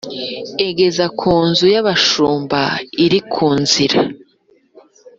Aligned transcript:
Ageze 0.67 1.05
ku 1.19 1.31
nzu 1.47 1.65
yabashumba 1.75 2.61
iri 3.05 3.19
ku 3.33 3.47
nzira 3.61 3.97